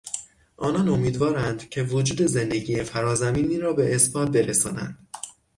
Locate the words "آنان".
0.57-0.89